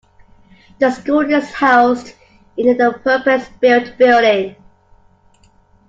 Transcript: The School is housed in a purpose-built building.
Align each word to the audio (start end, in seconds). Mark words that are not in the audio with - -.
The 0.79 0.89
School 0.89 1.31
is 1.31 1.51
housed 1.53 2.15
in 2.57 2.81
a 2.81 2.91
purpose-built 2.91 3.99
building. 3.99 4.55